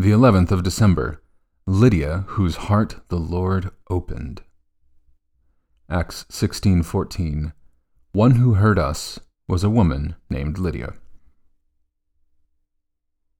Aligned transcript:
The 0.00 0.12
eleventh 0.12 0.52
of 0.52 0.62
December, 0.62 1.20
Lydia, 1.66 2.18
whose 2.28 2.68
heart 2.70 3.00
the 3.08 3.18
Lord 3.18 3.72
opened. 3.90 4.42
Acts 5.90 6.24
16:14. 6.28 7.52
One 8.12 8.36
who 8.36 8.54
heard 8.54 8.78
us 8.78 9.18
was 9.48 9.64
a 9.64 9.68
woman 9.68 10.14
named 10.30 10.56
Lydia. 10.56 10.94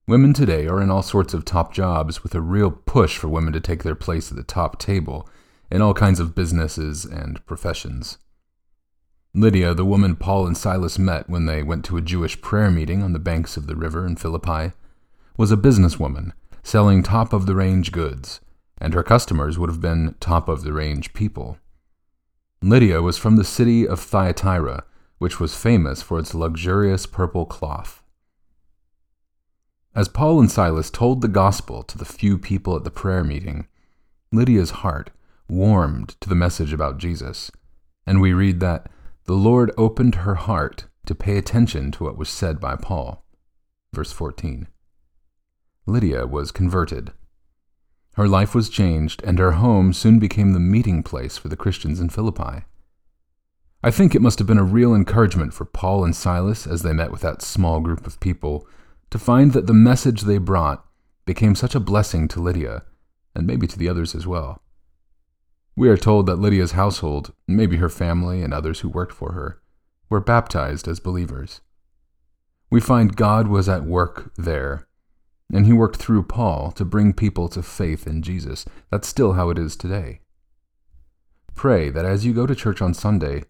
Women 0.09 0.33
today 0.33 0.67
are 0.67 0.83
in 0.83 0.91
all 0.91 1.05
sorts 1.05 1.33
of 1.33 1.45
top 1.45 1.73
jobs 1.73 2.25
with 2.25 2.35
a 2.35 2.41
real 2.41 2.73
push 2.73 3.19
for 3.19 3.29
women 3.29 3.53
to 3.53 3.61
take 3.61 3.85
their 3.85 3.95
place 3.95 4.33
at 4.33 4.37
the 4.37 4.43
top 4.43 4.81
table 4.81 5.29
in 5.71 5.81
all 5.81 5.95
kinds 5.95 6.19
of 6.19 6.35
businesses 6.35 7.05
and 7.05 7.47
professions. 7.47 8.19
Lydia, 9.33 9.75
the 9.75 9.85
woman 9.85 10.17
Paul 10.17 10.49
and 10.49 10.57
Silas 10.57 10.99
met 10.99 11.31
when 11.31 11.47
they 11.47 11.63
went 11.63 11.85
to 11.85 11.97
a 11.97 12.03
Jewish 12.03 12.41
prayer 12.41 12.69
meeting 12.69 13.05
on 13.05 13.13
the 13.13 13.21
banks 13.21 13.57
of 13.57 13.69
the 13.69 13.77
river 13.77 14.05
in 14.05 14.17
Philippi, 14.17 14.73
was 15.37 15.53
a 15.53 15.57
businesswoman 15.57 16.33
selling 16.69 17.03
top 17.03 17.33
of 17.33 17.47
the 17.47 17.55
range 17.55 17.93
goods, 17.93 18.41
and 18.79 18.93
her 18.93 19.03
customers 19.03 19.59
would 19.59 19.71
have 19.71 19.81
been 19.81 20.15
top 20.21 20.49
of 20.51 20.65
the 20.65 20.73
range 20.73 21.15
people. 21.15 21.57
Lydia 22.61 23.01
was 23.01 23.17
from 23.17 23.37
the 23.37 23.45
city 23.45 23.89
of 23.89 23.99
Thyatira, 23.99 24.85
which 25.17 25.41
was 25.41 25.57
famous 25.57 26.03
for 26.03 26.19
its 26.19 26.35
luxurious 26.35 27.07
purple 27.07 27.47
cloth. 27.47 28.03
As 29.95 30.09
Paul 30.09 30.41
and 30.41 30.51
Silas 30.51 30.91
told 30.91 31.23
the 31.23 31.29
gospel 31.29 31.83
to 31.85 31.97
the 31.97 32.05
few 32.05 32.37
people 32.37 32.77
at 32.77 32.85
the 32.85 32.91
prayer 32.91 33.25
meeting, 33.25 33.67
Lydia's 34.31 34.83
heart 34.83 35.11
warmed 35.49 36.21
to 36.21 36.29
the 36.29 36.35
message 36.35 36.75
about 36.75 36.99
Jesus, 36.99 37.51
and 38.07 38.21
we 38.21 38.35
read 38.35 38.61
that 38.61 38.91
the 39.25 39.33
Lord 39.33 39.73
opened 39.79 40.17
her 40.17 40.35
heart 40.35 40.85
to 41.07 41.15
pay 41.15 41.39
attention 41.39 41.93
to 41.93 42.05
what 42.05 42.19
was 42.19 42.29
said 42.29 42.61
by 42.61 42.77
Paul. 42.77 43.25
Verse 43.95 44.13
14. 44.13 44.69
Lydia 45.89 46.27
was 46.27 46.53
converted. 46.53 47.13
Her 48.15 48.29
life 48.29 48.55
was 48.55 48.69
changed, 48.69 49.23
and 49.25 49.39
her 49.39 49.53
home 49.53 49.95
soon 49.95 50.19
became 50.19 50.53
the 50.53 50.61
meeting 50.61 51.03
place 51.03 51.39
for 51.39 51.49
the 51.49 51.57
Christians 51.57 51.99
in 51.99 52.11
Philippi. 52.11 52.65
I 53.83 53.91
think 53.91 54.15
it 54.15 54.21
must 54.21 54.39
have 54.39 54.47
been 54.47 54.59
a 54.59 54.65
real 54.65 54.95
encouragement 54.95 55.55
for 55.55 55.65
Paul 55.65 56.05
and 56.05 56.15
Silas 56.15 56.67
as 56.67 56.83
they 56.83 56.93
met 56.93 57.11
with 57.11 57.23
that 57.23 57.41
small 57.41 57.81
group 57.81 58.07
of 58.07 58.21
people 58.21 58.69
to 59.11 59.19
find 59.19 59.53
that 59.53 59.67
the 59.67 59.73
message 59.73 60.23
they 60.23 60.37
brought 60.37 60.85
became 61.25 61.55
such 61.55 61.75
a 61.75 61.81
blessing 61.81 62.29
to 62.29 62.41
Lydia, 62.41 62.83
and 63.35 63.47
maybe 63.47 63.67
to 63.67 63.79
the 63.79 63.89
others 63.89 64.15
as 64.15 64.27
well. 64.27 64.61
We 65.75 65.89
are 65.89 65.97
told 65.97 66.27
that 66.27 66.41
Lydia's 66.41 66.73
household, 66.73 67.33
maybe 67.47 67.77
her 67.77 67.89
family 67.89 68.43
and 68.43 68.53
others 68.53 68.81
who 68.81 68.89
worked 68.91 69.13
for 69.13 69.33
her, 69.33 69.63
were 70.11 70.21
baptized 70.21 70.87
as 70.87 71.01
believers. 71.01 71.61
We 72.69 72.81
find 72.81 73.17
God 73.17 73.49
was 73.49 73.69
at 73.69 73.85
work 73.85 74.33
there, 74.37 74.88
and 75.53 75.67
he 75.67 75.73
worked 75.73 75.97
through 75.97 76.23
Paul 76.25 76.71
to 76.73 76.85
bring 76.85 77.13
people 77.13 77.49
to 77.49 77.63
faith 77.63 78.07
in 78.07 78.23
Jesus. 78.23 78.65
That's 78.91 79.09
still 79.09 79.33
how 79.33 79.51
it 79.51 79.59
is 79.59 79.77
today. 79.77 80.21
Pray 81.55 81.91
that 81.91 82.05
as 82.05 82.25
you 82.25 82.33
go 82.33 82.47
to 82.47 82.55
church 82.55 82.81
on 82.83 82.95
Sunday, 82.95 83.45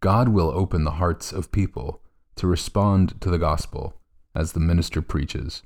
God 0.00 0.30
will 0.30 0.50
open 0.50 0.84
the 0.84 0.92
hearts 0.92 1.32
of 1.32 1.52
people 1.52 2.02
to 2.36 2.46
respond 2.46 3.20
to 3.20 3.30
the 3.30 3.38
gospel 3.38 4.00
as 4.34 4.52
the 4.52 4.60
minister 4.60 5.02
preaches. 5.02 5.62